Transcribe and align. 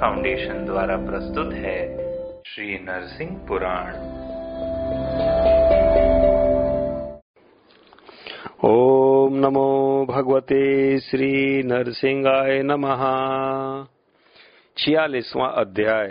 Foundation 0.00 0.64
द्वारा 0.64 0.96
प्रस्तुत 0.96 1.52
है 1.52 1.78
श्री 2.44 2.78
नरसिंह 2.78 3.30
पुराण। 3.48 3.92
ओम 8.64 9.34
नमो 9.34 10.06
भगवते 10.08 10.98
श्री 10.98 11.62
नरसिंहाय 11.62 12.62
नमः। 12.62 13.02
छियालीसवां 14.78 15.50
अध्याय, 15.50 16.08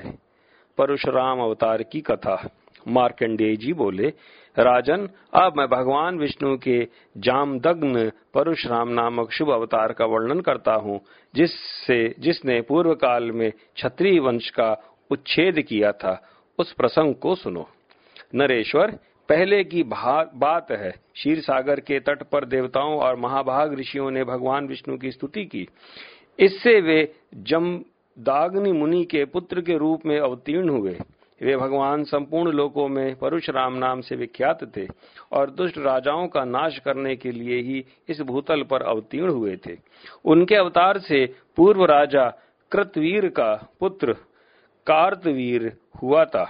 परशुराम 0.78 1.40
अवतार 1.40 1.84
की 1.84 2.02
कथा। 2.02 2.50
मार्कंडेय 2.88 3.56
जी 3.56 3.74
बोले 3.74 4.14
राजन, 4.60 5.10
अब 5.34 5.54
मैं 5.58 5.68
भगवान 5.68 6.18
विष्णु 6.18 6.58
के 6.58 6.88
जामदग्न 7.18 8.10
परशुराम 8.34 8.90
नामक 8.90 9.32
शुभ 9.32 9.50
अवतार 9.50 9.94
का 9.94 10.06
वर्णन 10.06 10.40
करता 10.40 10.74
हूँ, 10.74 11.02
जिससे, 11.36 12.16
जिसने 12.20 12.62
पूर्व 12.62 12.94
काल 12.94 13.32
में 13.32 13.52
क्षत्रिय 13.52 14.20
वंश 14.20 14.50
का 14.50 14.78
उच्छेद 15.12 15.62
किया 15.62 15.92
था। 15.92 16.30
उस 16.60 16.74
प्रसंग 16.74 17.16
को 17.16 17.36
सुनो। 17.36 17.70
नरेश्वर, 18.36 18.92
पहले 19.30 19.64
की 19.64 19.84
बात 19.84 20.72
है 20.72 20.92
क्षीर 20.92 21.40
सागर 21.40 21.80
के 21.80 22.00
तट 22.00 22.24
पर 22.24 22.46
देवताओं 22.46 22.98
और 22.98 23.16
महाभाग 23.16 23.80
ऋषियों 23.80 24.12
ने 24.12 24.24
भगवान 24.24 24.68
विष्णु 24.68 24.98
की 24.98 25.12
स्तुति 25.12 25.46
की। 25.46 25.68
इससे 26.40 26.82
वे 26.82 27.14
जमदाग्नि 27.36 28.72
मुनि 28.72 29.06
के 29.06 29.26
पुत्र 29.26 29.62
के 29.62 29.78
रूप 29.78 30.06
में 30.06 30.20
अवतीर्ण 30.20 30.70
हुए। 30.70 31.00
वे 31.44 31.56
भगवान 31.58 32.04
संपूर्ण 32.04 32.52
लोकों 32.52 32.88
में 32.88 33.16
परशुराम 33.16 33.74
नाम 33.74 34.02
से 34.02 34.16
विख्यात 34.16 34.60
थे 34.78 34.86
और 35.32 35.50
दुष्ट 35.50 35.78
राजाओं 35.78 36.28
का 36.28 36.44
नाश 36.46 36.78
करने 36.80 37.16
के 37.16 37.32
लिए 37.32 37.60
ही 37.62 37.84
इस 38.10 38.22
भूतल 38.22 38.64
पर 38.64 38.84
अवतीर्ण 38.84 39.32
हुए 39.32 39.56
थे। 39.66 39.78
उनके 40.26 40.56
अवतार 40.56 41.00
से 41.00 41.26
पूर्व 41.58 41.86
राजा 41.86 42.28
कृतवीर 42.72 43.28
का 43.30 43.54
पुत्र 43.80 44.14
कार्तवीर 44.88 45.72
हुआ 46.02 46.24
था, 46.26 46.46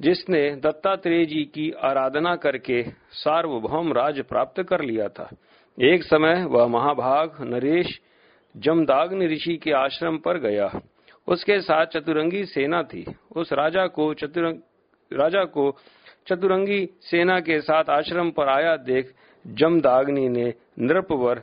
जिसने 0.00 0.50
दत्तात्रेय 0.56 1.24
जी 1.26 1.42
की 1.44 1.70
आराधना 1.82 2.34
करके 2.36 2.82
सार्वभौम 3.14 3.92
राज 3.92 4.20
प्राप्त 4.20 4.62
कर 4.62 4.80
लिया 4.80 5.08
था। 5.08 5.28
एक 5.78 6.02
समय 6.02 6.44
वह 6.44 6.66
महाभाग 6.66 7.36
नरेश 7.40 8.00
जमदाग्नि 8.54 9.26
ऋषि 9.26 9.56
के 9.56 9.72
आश्रम 9.72 10.18
पर 10.18 10.38
गया। 10.38 10.66
उसके 11.28 11.60
साथ 11.60 11.86
चतुरंगी 11.86 12.44
सेना 12.44 12.82
थी। 12.82 13.04
उस 13.36 13.52
राजा 13.52 13.86
को 13.86 14.12
चतुरंग 14.14 14.58
राजा 15.10 15.44
को 15.46 15.70
चतुरंगी 16.28 16.86
सेना 17.00 17.38
के 17.40 17.60
साथ 17.60 17.90
आश्रम 17.90 18.30
पर 18.30 18.48
आया 18.48 18.76
देख 18.76 19.14
जमदाग्नि 19.44 20.28
ने 20.28 20.52
नृपवर 20.78 21.38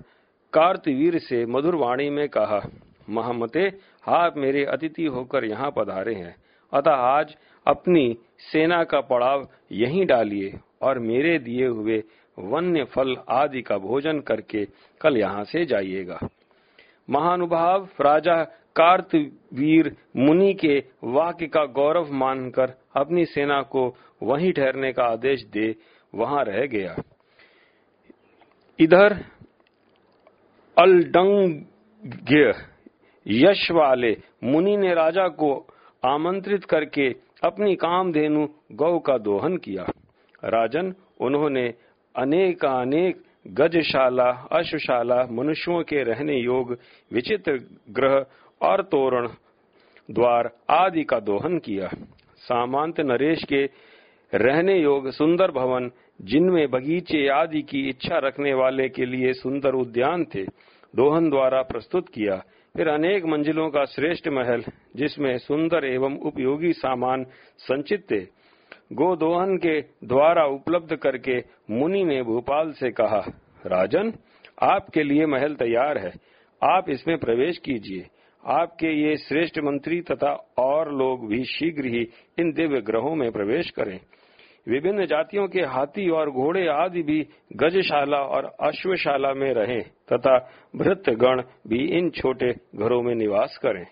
कार्तवीर 0.53 1.17
से 1.19 1.45
मधुर 1.45 1.75
वाणी 1.75 2.09
में 2.09 2.27
कहा, 2.29 2.61
महामते, 3.09 3.71
आप 4.07 4.37
मेरे 4.37 4.63
अतिथि 4.65 5.05
होकर 5.05 5.45
यहाँ 5.45 5.71
पधारे 5.71 6.13
हैं। 6.13 6.35
अतः 6.73 6.91
आज 6.91 7.35
अपनी 7.67 8.17
सेना 8.41 8.83
का 8.83 9.01
पड़ाव 9.01 9.47
यहीं 9.71 10.05
डालिए 10.05 10.59
और 10.81 10.99
मेरे 10.99 11.37
दिए 11.39 11.67
हुए 11.67 12.03
वन्य 12.37 12.83
फल 12.85 13.15
आदि 13.29 13.61
का 13.61 13.77
भोजन 13.77 14.19
करके 14.19 14.65
कल 15.01 15.17
यहाँ 15.17 15.43
से 15.43 15.65
जाइएगा। 15.65 16.19
महानुभाव 17.09 17.87
राजा 18.01 18.43
कार्तवीर 18.75 19.95
मुनि 20.17 20.53
के 20.53 20.83
वाक्य 21.03 21.47
का 21.47 21.65
गौरव 21.65 22.11
मानकर 22.11 22.73
अपनी 22.95 23.25
सेना 23.25 23.61
को 23.61 23.95
वहीं 24.23 24.51
ठहरने 24.53 24.91
का 24.93 25.03
आदेश 25.03 25.43
दे 25.43 25.75
वहाँ 26.15 26.43
रह 26.43 26.65
गया। 26.65 26.95
इधर 28.79 29.13
अलडंग 30.77 31.65
यश 33.27 33.71
वाले 33.71 34.17
मुनि 34.43 34.77
ने 34.77 34.93
राजा 34.93 35.27
को 35.27 35.67
आमंत्रित 36.05 36.65
करके 36.65 37.09
अपनी 37.43 37.75
कामधेनु 37.75 38.47
गौ 38.71 38.99
का 38.99 39.17
दोहन 39.17 39.57
किया। 39.57 39.83
राजन, 40.45 40.93
उन्होंने 41.19 41.67
अनेकानेक 42.15 43.23
गजशाला, 43.47 44.29
अश्वशाला, 44.51 45.23
मनुष्यों 45.31 45.83
के 45.83 46.03
रहने 46.03 46.37
योग, 46.37 46.77
विचित्र 47.13 47.59
ग्रह 47.89 48.25
और 48.61 48.81
तोरण, 48.81 49.27
द्वार 50.11 50.51
आदि 50.69 51.03
का 51.03 51.19
दोहन 51.19 51.59
किया। 51.59 51.89
सामांत 52.37 52.99
नरेश 52.99 53.43
के 53.43 53.69
रहने 54.33 54.79
योग 54.79 55.11
सुंदर 55.11 55.51
भवन, 55.51 55.91
जिनमें 56.21 56.71
बगीचे 56.71 57.27
आदि 57.27 57.61
की 57.61 57.89
इच्छा 57.89 58.17
रखने 58.17 58.53
वाले 58.53 58.89
के 58.89 59.05
लिए 59.05 59.33
सुंदर 59.33 59.73
उद्यान 59.73 60.25
थे, 60.25 60.43
दोहन 60.95 61.29
द्वारा 61.29 61.61
प्रस्तुत 61.61 62.09
किया। 62.09 62.43
फिर 62.77 62.87
अनेक 62.87 63.25
मंजिलों 63.25 63.69
का 63.69 63.85
श्रेष्ठ 63.85 64.27
महल, 64.27 64.63
जिसमें 64.95 65.37
सुंदर 65.37 65.85
एवं 65.85 66.17
उपयोगी 66.17 66.73
सामान 66.73 67.25
संचित 67.57 68.11
थे। 68.11 68.19
गोदोहन 68.93 69.57
के 69.57 69.81
द्वारा 69.81 70.45
उपलब्ध 70.45 70.95
करके 70.95 71.43
मुनि 71.71 72.03
ने 72.03 72.21
भोपाल 72.21 72.71
से 72.71 72.91
कहा, 72.91 73.23
राजन, 73.65 74.13
आपके 74.61 75.03
लिए 75.03 75.25
महल 75.25 75.55
तैयार 75.55 75.97
है। 75.97 76.11
आप 76.63 76.89
इसमें 76.89 77.17
प्रवेश 77.17 77.57
कीजिए। 77.57 78.07
आपके 78.45 78.87
ये 78.87 79.17
श्रेष्ठ 79.17 79.59
मंत्री 79.59 80.01
तथा 80.01 80.31
और 80.57 80.91
लोग 80.91 81.27
भी 81.27 81.43
शीघ्र 81.43 81.85
ही 81.85 82.07
इन 82.39 82.51
दिव्य 82.51 82.81
ग्रहों 82.81 83.15
में 83.15 83.31
प्रवेश 83.31 83.69
करें। 83.69 83.99
विभिन्न 84.67 85.05
जातियों 85.05 85.47
के 85.47 85.61
हाथी 85.61 86.09
और 86.09 86.29
घोड़े 86.29 86.67
आदि 86.67 87.01
भी 87.01 87.27
गजशाला 87.55 88.17
और 88.17 88.45
अश्वशाला 88.61 89.33
में 89.33 89.53
रहें 89.53 89.81
तथा 89.81 90.37
भृत 90.75 91.09
गण 91.09 91.41
भी 91.67 91.97
इन 91.97 92.09
छोटे 92.09 92.53
घरों 92.75 93.01
में 93.01 93.15
निवास 93.15 93.59
करें। 93.61 93.85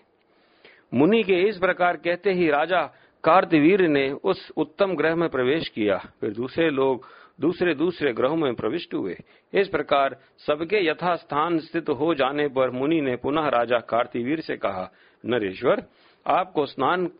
मुनि 0.94 1.22
के 1.22 1.34
इस 1.34 1.58
प्रकार 1.58 1.96
कहते 1.96 2.32
ही 2.32 2.50
राजा 2.50 2.82
कार्तवीर 3.24 3.88
ने 3.88 4.10
उस 4.10 4.52
उत्तम 4.56 4.94
ग्रह 4.94 5.14
में 5.14 5.28
प्रवेश 5.28 5.68
किया। 5.68 5.96
फिर 6.20 6.30
दूसरे 6.30 6.70
लोग 6.70 7.06
दूसरे 7.40 7.74
दूसरे 7.74 8.12
ग्रहों 8.12 8.36
में 8.36 8.54
प्रविष्ट 8.54 8.94
हुए। 8.94 9.16
इस 9.54 9.68
प्रकार 9.68 10.16
सबके 10.46 10.86
यथा 10.86 11.14
स्थान 11.14 11.58
स्थित 11.58 11.88
हो 11.88 12.14
जाने 12.14 12.48
पर 12.48 12.70
मुनि 12.70 13.00
ने 13.00 13.16
पुनः 13.16 13.48
राजा 13.48 13.78
कार्तिवीर 13.78 14.40
से 14.40 14.56
कहा, 14.56 14.90
नरेश्वर, 15.26 15.82
आपको 16.26 16.66
स्नान 16.66 17.10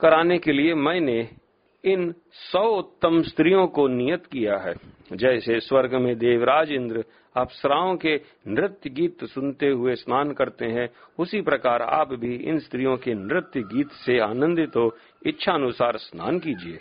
कराने 0.00 0.38
के 0.38 0.52
लिए 0.52 0.74
मैंने 0.74 1.30
इन 1.84 2.14
सौ 2.32 2.68
उत्तम 2.68 3.22
स्त्रियों 3.22 3.66
को 3.66 3.88
नियत 3.88 4.26
किया 4.26 4.58
है। 4.58 4.74
जैसे 5.12 5.60
स्वर्ग 5.60 5.94
में 5.94 6.18
देवराज 6.18 6.72
इंद्र 6.72 7.04
अप्सराओं 7.36 7.96
के 7.96 8.20
नृत्य 8.48 8.90
गीत 8.90 9.24
सुनते 9.24 9.68
हुए 9.68 9.94
स्नान 9.94 10.32
करते 10.32 10.64
हैं, 10.64 10.88
उसी 11.18 11.40
प्रकार 11.40 11.82
आप 11.82 12.12
भी 12.12 12.34
इन 12.34 12.58
स्त्रियों 12.58 12.96
के 12.96 13.14
नृत्य 13.14 13.60
गीत 13.60 13.90
से 13.90 14.18
आनंदित 14.18 14.76
हो। 14.76 14.96
इच्छा 15.26 15.52
अनुसार 15.52 15.96
स्नान 15.96 16.38
कीजिए। 16.38 16.78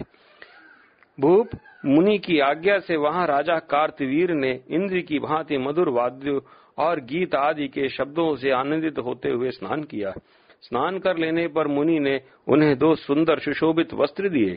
भूप 1.20 1.50
मुनि 1.86 2.18
की 2.18 2.40
आज्ञा 2.40 2.78
से 2.80 2.96
वहाँ 2.96 3.28
राजा 3.28 3.58
कार्तवीर 3.60 4.32
ने 4.32 4.60
इंद्र 4.70 5.00
की 5.00 5.20
भांति 5.20 5.58
मधुर 5.58 5.90
वाद्य 5.90 6.42
और 6.78 7.00
गीत 7.00 7.36
आदि 7.36 7.68
के 7.68 7.90
शब्दों 7.90 8.36
से 8.36 8.52
आनंदित 8.52 9.00
होते 9.00 9.30
हुए 9.30 9.52
स्नान 9.52 9.84
किया। 9.84 10.14
स्नान 10.62 11.00
कर 11.00 11.18
लेने 11.18 11.48
पर 11.48 11.68
मुनि 11.68 12.00
ने 12.00 12.22
उन्हें 12.48 12.78
दो 12.78 12.96
सुंदर 12.96 13.40
सुशोभित 13.40 13.94
वस्त्र 13.94 14.30
दिए। 14.30 14.56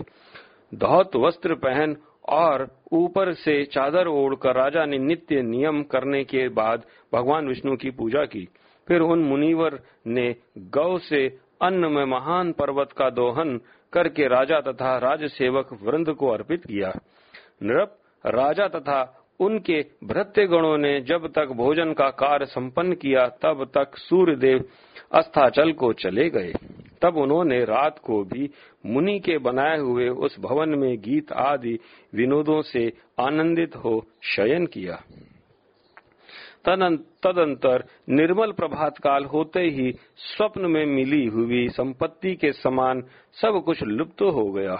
धौत 0.75 1.17
वस्त्र 1.17 1.55
पहन 1.55 1.97
और 2.29 2.69
ऊपर 2.93 3.33
से 3.33 3.65
चादर 3.65 4.07
ओढ़कर 4.07 4.55
राजा 4.55 4.85
ने 4.85 4.99
नित्य 4.99 5.43
नियम 5.43 5.83
करने 5.83 6.25
के 6.25 6.49
बाद 6.49 6.83
भगवान 7.15 7.49
विष्णु 7.49 7.77
की 7.77 7.91
पूजा 7.91 8.25
की। 8.25 8.49
फिर 8.89 9.01
उन 9.01 9.19
मुनिवर 9.19 9.81
ने 10.07 10.37
गौ 10.59 10.99
से 10.99 11.39
अन्न 11.63 11.93
में 11.93 12.05
महान 12.05 12.53
पर्वत 12.53 12.93
का 12.93 13.11
दोहन 13.11 13.61
करके 13.93 14.29
राजा 14.29 14.61
तथा 14.61 14.99
राज 14.99 15.25
सेवक 15.25 15.79
वृंद 15.83 16.11
को 16.11 16.29
अर्पित 16.29 16.65
किया। 16.65 16.93
नृप 17.63 17.99
राजा 18.27 18.69
तथा 18.69 19.25
उनके 19.41 19.85
भृत्य 20.05 20.47
गणों 20.47 20.79
ने 20.79 21.01
जब 21.01 21.27
तक 21.27 21.49
भोजन 21.49 21.93
का 21.93 22.11
कार्य 22.11 22.47
संपन्न 22.47 22.93
किया, 22.93 23.27
तब 23.27 23.65
तक 23.65 23.97
सूर्यदेव 23.97 24.65
अस्ताचल 25.13 25.73
को 25.73 25.93
चले 25.93 26.31
गए। 26.31 26.53
तब 27.03 27.17
उन्होंने 27.17 27.65
रात 27.65 27.99
को 27.99 28.25
भी 28.25 28.51
मुनि 28.87 29.21
के 29.21 29.39
बनाए 29.39 29.79
हुए 29.79 30.09
उस 30.09 30.41
भवन 30.41 30.69
में 30.69 31.01
गीत 31.01 31.33
आदि 31.33 31.79
विनोदों 32.15 32.63
से 32.63 32.93
आनंदित 33.21 33.77
हो 33.77 34.07
शयन 34.23 34.67
किया। 34.67 35.03
तदंतर 36.65 37.85
निर्मल 38.09 38.53
प्रभात 38.53 38.99
काल 38.99 39.25
होते 39.25 39.61
ही 39.61 39.93
स्वप्न 40.17 40.67
में 40.67 40.85
मिली 40.87 41.25
हुई 41.27 41.69
संपत्ति 41.69 42.35
के 42.35 42.53
समान 42.53 43.03
सब 43.33 43.63
कुछ 43.65 43.83
लुप्त 43.83 44.23
हो 44.23 44.51
गया। 44.53 44.77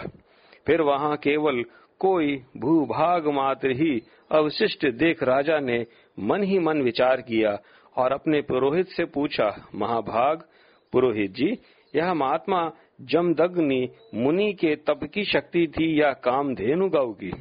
फिर 0.65 0.81
वहाँ 0.81 1.17
केवल 1.17 1.63
कोई 1.99 2.35
भूभाग 2.57 3.27
मात्र 3.27 3.71
ही 3.71 4.01
अवशिष्ट 4.31 4.85
देख 4.87 5.23
राजा 5.23 5.59
ने 5.59 5.85
मन 6.19 6.43
ही 6.43 6.59
मन 6.59 6.81
विचार 6.81 7.21
किया 7.21 7.57
और 7.97 8.11
अपने 8.11 8.41
पुरोहित 8.41 8.87
से 8.87 9.05
पूछा, 9.05 9.67
महाभाग, 9.75 10.43
पुरोहित 10.91 11.31
जी, 11.31 11.57
यह 11.95 12.13
महात्मा 12.13 12.71
जमदग्नि 13.01 13.87
मुनि 14.15 14.53
के 14.53 14.75
तप 14.75 14.99
की 15.13 15.23
शक्ति 15.23 15.67
थी 15.67 16.01
या 16.01 16.11
कामधेनु 16.13 16.89
गौ 16.89 17.11
की? 17.13 17.31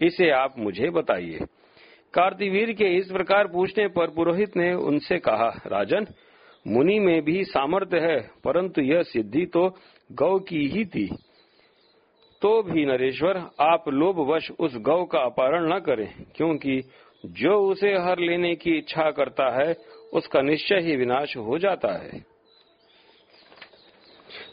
इसे 0.00 0.30
आप 0.30 0.54
मुझे 0.58 0.90
बताइए। 0.90 1.38
कार्तिवीर 2.14 2.72
के 2.72 2.84
इस 2.84 3.10
प्रकार 3.10 3.46
पूछने 3.46 3.88
पर 3.88 4.06
पुरोहित 4.06 4.56
ने 4.56 4.72
उनसे 4.74 5.18
कहा, 5.18 5.62
राजन, 5.66 6.06
मुनि 6.68 6.98
में 6.98 7.22
भी 7.22 7.44
सामर्थ्य 7.44 7.98
है, 7.98 8.20
परंतु 8.44 8.80
यह 8.80 9.02
सिद्धि 9.02 9.46
तो 9.46 9.68
गौ 10.12 10.38
की 10.38 10.68
ही 10.68 10.84
थी। 10.84 11.08
तो 12.42 12.62
भी 12.62 12.86
नरेश्वर, 12.86 13.36
आप 13.60 13.84
लोभवश 13.88 14.50
उस 14.50 14.76
गौ 14.76 15.04
का 15.04 15.18
अपहरण 15.18 15.74
न 15.74 15.78
करें, 15.78 16.24
क्योंकि 16.36 16.80
जो 17.26 17.58
उसे 17.70 17.92
हर 17.94 18.18
लेने 18.18 18.54
की 18.54 18.78
इच्छा 18.78 19.10
करता 19.10 19.50
है, 19.60 19.76
उसका 20.12 20.40
निश्चय 20.40 20.80
ही 20.80 20.96
विनाश 20.96 21.36
हो 21.36 21.58
जाता 21.58 21.92
है। 21.92 22.24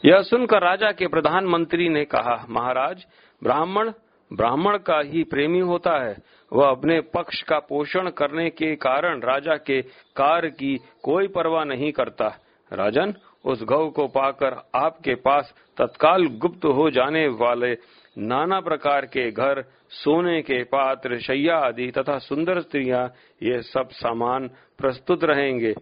यह 0.04 0.22
सुनकर 0.22 0.62
राजा 0.62 0.92
के 0.92 1.06
प्रधानमंत्री 1.06 1.88
ने 1.88 2.04
कहा, 2.04 2.46
महाराज, 2.48 3.06
ब्राह्मण 3.42 3.92
ब्राह्मण 4.32 4.78
का 4.78 5.00
ही 5.00 5.22
प्रेमी 5.24 5.58
होता 5.58 6.04
है 6.04 6.16
वह 6.52 6.70
अपने 6.70 7.00
पक्ष 7.00 7.42
का 7.42 7.58
पोषण 7.58 8.10
करने 8.10 8.50
के 8.50 8.74
कारण 8.76 9.20
राजा 9.20 9.56
के 9.56 9.82
कार्य 10.16 10.50
की 10.50 10.78
कोई 11.02 11.28
परवाह 11.28 11.64
नहीं 11.64 11.92
करता। 11.92 12.38
राजन, 12.72 13.14
उस 13.44 13.62
गौ 13.62 13.88
को 13.88 14.06
पाकर 14.08 14.56
आपके 14.74 15.14
पास 15.14 15.54
तत्काल 15.78 16.26
गुप्त 16.26 16.64
हो 16.64 16.90
जाने 16.90 17.28
वाले 17.28 17.76
नाना 18.18 18.60
प्रकार 18.60 19.06
के 19.06 19.30
घर, 19.30 19.64
सोने 19.90 20.42
के 20.42 20.62
पात्र, 20.62 21.18
शैया 21.18 21.56
आदि 21.56 21.90
तथा 21.90 22.18
सुंदर 22.18 22.60
स्त्रियाँ, 22.60 23.06
ये 23.42 23.62
सब 23.62 23.88
सामान 23.90 24.48
प्रस्तुत 24.78 25.24
रहेंगे। 25.24 25.74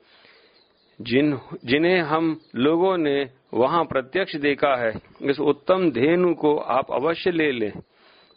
जिन, 1.01 1.41
जिन्हें 1.65 2.01
हम 2.01 2.41
लोगों 2.57 2.99
ने 2.99 3.31
वहाँ 3.55 3.85
प्रत्यक्ष 3.85 4.37
देखा 4.37 4.77
है, 4.77 4.93
इस 5.23 5.41
उत्तम 5.41 5.91
धेनु 5.91 6.35
को 6.35 6.57
आप 6.57 6.93
अवश्य 6.93 7.31
ले 7.31 7.53
लें। 7.53 7.73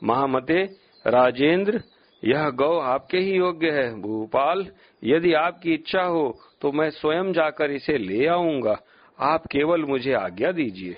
महामते 0.03 0.63
राजेंद्र 1.07 1.81
यह 2.23 2.49
गौ 2.49 2.77
आपके 2.79 3.17
ही 3.17 3.31
योग्य 3.31 3.69
है 3.71 3.89
भूपाल 4.01 4.65
यदि 5.03 5.33
आपकी 5.33 5.73
इच्छा 5.73 6.01
हो 6.01 6.37
तो 6.61 6.71
मैं 6.71 6.89
स्वयं 6.89 7.31
जाकर 7.33 7.71
इसे 7.71 7.97
ले 7.97 8.25
आऊँगा। 8.27 8.77
आप 9.19 9.45
केवल 9.51 9.85
मुझे 9.85 10.13
आज्ञा 10.13 10.51
दीजिए। 10.51 10.95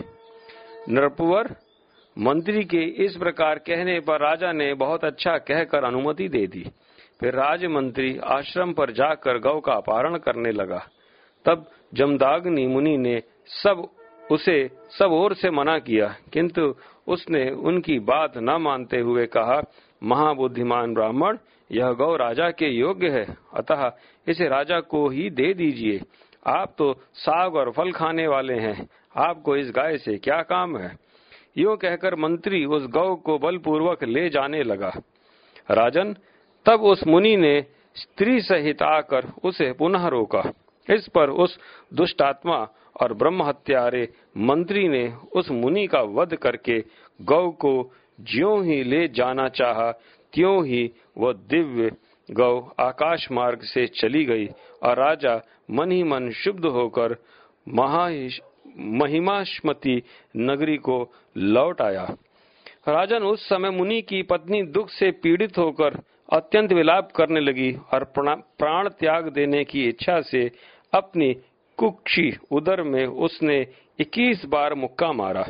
नरपुवर, 0.90 1.56
मंत्री 2.18 2.64
के 2.64 2.84
इस 3.06 3.16
प्रकार 3.18 3.60
कहने 3.60 4.00
पर 4.00 4.20
राजा 4.22 4.52
ने 4.52 4.74
बहुत 4.74 5.06
अच्छा 5.06 5.38
कहकर 5.38 5.84
अनुमति 5.84 6.28
दे 6.28 6.46
दी। 6.48 6.66
फिर 7.20 7.34
राजमंत्री 7.34 8.18
आश्रम 8.18 8.74
पर 8.74 8.92
जाकर 8.92 9.40
गौ 9.40 9.60
का 9.60 9.74
अपहरण 9.74 10.18
करने 10.18 10.52
लगा। 10.52 10.82
तब 11.46 11.66
जमदाग्नि 11.94 12.66
मुनि 12.68 12.98
ने 12.98 13.22
सब 13.48 13.88
उसे, 14.32 14.70
सब 14.90 15.12
ओर 15.12 15.34
से 15.34 15.50
मना 15.50 15.78
किया, 15.80 16.08
किंतु 16.34 16.74
उसने 17.08 17.50
उनकी 17.52 17.98
बात 18.00 18.38
न 18.38 18.58
मानते 18.62 19.00
हुए 19.00 19.26
कहा 19.28 19.62
महाबुद्धिमान 20.04 20.94
ब्राह्मण, 20.94 21.38
यह 21.72 21.92
गौ 21.92 22.16
राजा 22.16 22.50
के 22.50 22.66
योग्य 22.66 23.10
है। 23.10 23.38
अतः 23.54 23.92
इसे 24.28 24.48
राजा 24.48 24.80
को 24.80 25.10
ही 25.10 25.30
दे 25.30 25.54
दीजिए। 25.54 26.02
आप 26.48 26.76
तो 26.78 27.02
साग 27.14 27.56
और 27.56 27.72
फल 27.72 27.92
खाने 27.92 28.28
वाले 28.28 28.54
हैं। 28.54 28.90
आपको 29.18 29.58
इस 29.58 29.72
गाय 29.72 29.98
से 29.98 30.18
क्या 30.18 30.42
काम 30.42 30.78
है? 30.78 30.98
यो 31.58 31.76
कहकर 31.76 32.16
मंत्री 32.16 32.66
उस 32.66 32.88
गौ 32.88 33.16
को 33.16 33.40
बलपूर्वक 33.40 34.04
ले 34.04 34.30
जाने 34.30 34.64
लगा। 34.64 34.94
राजन, 35.72 36.16
तब 36.66 36.82
उस 36.82 37.08
मुनि 37.08 37.38
ने 37.38 37.66
स्त्री 37.96 38.42
सहित 38.42 38.82
आकर 38.82 39.28
उसे 39.44 39.74
पुनः 39.74 40.08
रोका। 40.08 40.54
इस 40.94 41.08
पर 41.08 41.30
उस 41.30 41.60
दुष्टात्मा 41.94 42.68
और 43.02 43.14
ब्रह्म 43.14 43.44
हत्यारे 43.44 44.14
मंत्री 44.38 44.90
ने 44.90 45.14
उस 45.36 45.52
मुनि 45.52 45.88
का 45.88 46.02
वध 46.02 46.36
करके 46.36 46.84
गौ 47.22 47.50
को 47.50 47.92
ज्यों 48.20 48.66
ही 48.66 48.84
ले 48.84 49.08
जाना 49.08 49.48
चाहा, 49.50 49.92
त्यों 50.34 50.66
ही 50.66 50.92
वह 51.18 51.34
दिव्य 51.34 51.92
गौ 52.32 52.60
आकाश 52.80 53.28
मार्ग 53.32 53.62
से 53.64 53.86
चली 53.88 54.26
गई 54.26 54.48
और 54.84 54.98
राजा 54.98 55.42
मन 55.72 55.92
ही 55.92 56.04
मन 56.04 56.30
शुद्ध 56.32 56.66
होकर 56.66 57.16
महा 57.68 58.08
महिमाश्मती 58.78 60.02
नगरी 60.38 60.78
को 60.78 60.98
लौट 61.38 61.82
आया। 61.82 62.04
राजन 62.88 63.24
उस 63.24 63.50
समय 63.50 63.70
मुनि 63.70 64.02
की 64.02 64.22
पत्नी 64.24 64.62
दुख 64.64 64.90
से 64.90 65.12
पीड़ित 65.12 65.58
होकर 65.58 66.00
अत्यंत 66.30 66.74
विलाप 66.74 67.12
करने 67.12 67.40
लगी 67.40 67.72
और 67.94 68.04
प्राण 68.18 68.90
त्याग 68.90 69.28
देने 69.28 69.64
की 69.64 69.88
इच्छा 69.90 70.20
से 70.22 70.52
अपनी 70.94 71.34
कुक्षी 71.78 72.32
उदर 72.52 72.82
में 72.84 73.06
उसने 73.06 73.68
21 74.00 74.46
बार 74.46 74.74
मुक्का 74.74 75.12
मारा। 75.12 75.46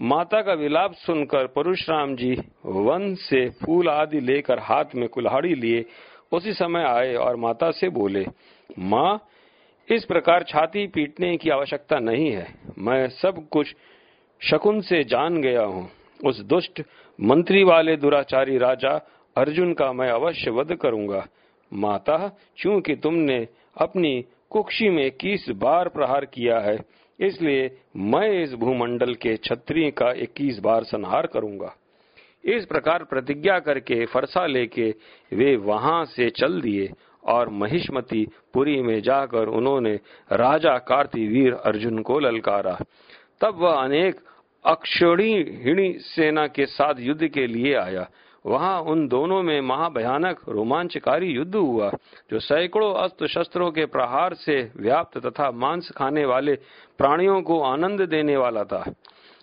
माता 0.00 0.42
का 0.42 0.52
विलाप 0.52 0.92
सुनकर 0.92 1.46
परशुराम 1.46 2.14
जी 2.16 2.36
वन 2.66 3.14
से 3.14 3.48
फूल 3.50 3.88
आदि 3.88 4.20
लेकर 4.20 4.58
हाथ 4.58 4.84
में 4.94 5.08
कुल्हाड़ी 5.08 5.54
लिए, 5.54 5.84
उसी 6.32 6.52
समय 6.52 6.84
आए 6.84 7.14
और 7.14 7.36
माता 7.36 7.70
से 7.70 7.88
बोले, 7.88 8.26
माँ, 8.78 9.20
इस 9.90 10.04
प्रकार 10.04 10.42
छाती 10.42 10.86
पीटने 10.86 11.36
की 11.36 11.50
आवश्यकता 11.50 11.98
नहीं 11.98 12.30
है। 12.30 12.46
मैं 12.78 13.08
सब 13.08 13.48
कुछ 13.48 13.74
शकुन 14.40 14.80
से 14.80 15.04
जान 15.04 15.42
गया 15.42 15.62
हूँ। 15.62 15.90
उस 16.24 16.40
दुष्ट 16.40 16.82
मंत्री 17.20 17.64
वाले 17.64 17.96
दुराचारी 17.96 18.58
राजा 18.58 18.94
अर्जुन 19.36 19.72
का 19.74 19.92
मैं 19.92 20.10
अवश्य 20.10 20.50
वध 20.50 20.74
करूँगा। 20.74 21.26
माता, 21.72 22.38
चूँकि 22.58 22.96
तुमने 22.96 23.48
अपनी 23.76 24.24
कुक्षी 24.50 24.88
में 24.88 25.10
किस 25.10 25.48
बार 25.48 25.88
प्रहार 25.88 26.24
किया 26.24 26.60
है 26.60 26.78
इसलिए 27.20 27.70
मैं 27.96 28.28
इस 28.42 28.52
भूमंडल 28.54 29.14
के 29.14 29.36
छत्री 29.36 29.90
का 29.90 30.10
इक्कीस 30.12 30.58
बार 30.58 30.84
संहार 30.84 31.26
करूँगा। 31.26 31.74
इस 32.44 32.64
प्रकार 32.66 33.04
प्रतिज्ञा 33.04 33.58
करके 33.58 34.04
फरसा 34.06 34.46
लेके 34.46 34.94
वे 35.32 35.56
वहाँ 35.56 36.04
से 36.04 36.30
चल 36.30 36.60
दिए 36.60 36.90
और 37.24 37.48
महिष्मती 37.48 38.26
पुरी 38.54 38.80
में 38.82 39.00
जाकर 39.02 39.48
उन्होंने 39.48 39.94
राजा 40.32 40.76
कार्तिवीर 40.78 41.52
अर्जुन 41.54 42.02
को 42.02 42.18
ललकारा। 42.18 42.78
तब 43.40 43.58
वह 43.58 43.74
अनेक 43.74 44.20
अक्षणी 44.64 45.94
सेना 45.98 46.46
के 46.46 46.66
साथ 46.66 46.94
युद्ध 46.98 47.26
के 47.28 47.46
लिए 47.46 47.74
आया। 47.74 48.08
वहाँ 48.48 48.80
उन 48.80 49.08
दोनों 49.08 49.42
में 49.42 49.60
महाभयानक 49.60 50.40
रोमांचकारी 50.48 51.26
युद्ध 51.26 51.54
हुआ, 51.54 51.90
जो 52.30 52.38
सैकड़ों 52.38 52.94
अस्त्र 52.94 53.28
शस्त्रों 53.28 53.70
के 53.70 53.86
प्रहार 53.86 54.34
से 54.34 54.72
व्याप्त 54.76 55.18
तथा 55.18 55.50
मांस 55.50 55.90
खाने 55.96 56.24
वाले 56.24 56.54
प्राणियों 56.98 57.42
को 57.42 57.60
आनंद 57.60 58.00
देने 58.00 58.36
वाला 58.36 58.64
था। 58.64 58.94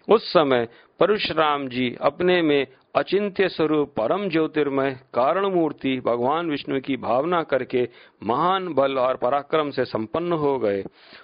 उस 0.10 0.34
समय 0.34 0.68
परशुराम 1.00 1.68
जी 1.68 1.96
अपने 2.02 2.42
में 2.42 2.68
अचिंत्य 2.96 3.48
स्वरूप 3.50 3.90
परम 3.98 4.30
ज्योतिर्मय 4.30 4.92
कारण 5.14 5.46
मूर्ति 5.46 6.00
भगवान 6.06 6.50
विष्णु 6.50 6.80
की 6.80 6.96
भावना 6.98 7.42
करके 7.44 7.88
महान 8.24 8.68
बल 8.74 8.98
और 8.98 9.16
पराक्रम 9.16 9.72
से 9.72 9.86
संपन्न 9.86 10.34
हो 10.34 10.58
गए। 10.60 10.84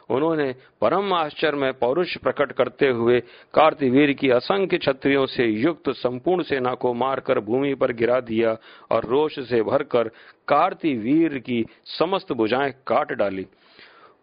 उन्होंने 0.09 0.51
परम 0.81 1.13
आश्चर्य 1.13 1.57
में 1.57 1.73
पौरुष 1.73 2.17
प्रकट 2.17 2.51
करते 2.51 2.87
हुए 2.87 3.19
कार्तिवीर 3.53 4.13
की 4.13 4.29
असंख्य 4.29 4.77
छत्रियों 4.77 5.25
से 5.25 5.45
युक्त 5.45 5.89
संपूर्ण 5.89 6.43
सेना 6.43 6.73
को 6.73 6.93
मारकर 6.93 7.39
भूमि 7.39 7.73
पर 7.73 7.91
गिरा 7.91 8.19
दिया 8.19 8.57
और 8.91 9.05
रोष 9.05 9.39
से 9.39 9.61
भरकर 9.61 10.07
कार्तिवीर 10.47 11.37
की 11.39 11.65
समस्त 11.85 12.31
भुजाएँ 12.31 12.71
काट 12.87 13.11
डाली। 13.11 13.45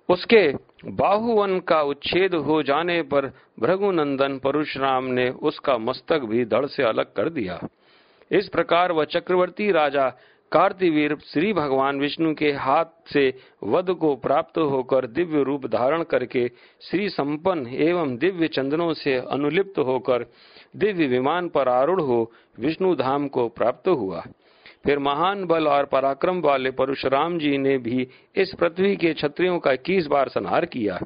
उसके 0.09 0.53
बाहुवन 0.85 1.59
का 1.61 1.81
उच्छेद 1.83 2.35
हो 2.35 2.63
जाने 2.63 3.03
पर 3.03 3.27
भृगुनंदन 3.61 4.39
परशुराम 4.39 5.05
ने 5.05 5.29
उसका 5.31 5.79
मस्तक 5.79 6.21
भी 6.21 6.45
धड़ 6.45 6.67
से 6.67 6.83
अलग 6.83 7.13
कर 7.13 7.29
दिया। 7.31 7.61
इस 8.31 8.49
प्रकार 8.49 8.93
वह 8.93 9.05
चक्रवर्ती 9.05 9.71
राजा 9.73 10.09
कार्तिवीर 10.53 11.17
श्री 11.25 11.53
भगवान 11.53 11.99
विष्णु 12.01 12.35
के 12.35 12.53
हाथ 12.53 12.85
से 13.13 13.29
वध 13.65 13.91
को 13.91 14.15
प्राप्त 14.17 14.59
होकर 14.59 15.07
दिव्य 15.07 15.43
रूप 15.43 15.67
धारण 15.67 16.03
करके 16.03 16.47
श्री 16.81 17.09
संपन्न 17.09 17.67
एवं 17.67 18.17
दिव्य 18.17 18.49
चंदनों 18.49 18.93
से 18.95 19.17
अनुलिप्त 19.31 19.79
होकर 19.79 20.25
दिव्य 20.77 21.07
विमान 21.07 21.49
पर 21.49 21.69
आरूढ़ 21.69 22.01
हो 22.01 22.31
विष्णु 22.59 22.95
धाम 22.95 23.29
को 23.29 23.49
प्राप्त 23.49 23.89
हुआ। 23.89 24.25
फिर 24.85 24.99
महान 24.99 25.45
बल 25.45 25.69
और 25.69 25.85
पराक्रम 25.85 26.41
वाले 26.41 26.71
परशुराम 26.71 27.39
जी 27.39 27.59
ने 27.59 27.79
भी 27.79 28.09
इस 28.37 28.55
पृथ्वी 28.61 28.97
के 28.97 29.13
क्षत्रियों 29.15 29.59
का 29.59 29.73
इक्कीस 29.73 30.07
बार 30.07 30.29
संहार 30.29 30.65
किया। 30.65 30.99